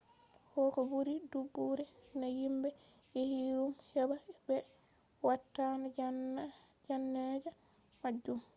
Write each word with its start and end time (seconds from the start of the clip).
koh 0.49 0.75
buri 0.89 1.13
dubuure 1.31 1.83
nai 2.19 2.33
himbe 2.41 2.69
yahi 3.15 3.39
ruum 3.57 3.73
heba 3.91 4.15
be 4.45 4.57
waatana 5.25 5.85
janaa'ija 6.87 7.51
majum 8.01 8.39